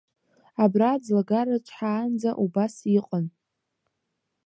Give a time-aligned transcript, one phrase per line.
[0.63, 3.25] Абра аӡлагараҿ ҳаанӡа убас иҟан.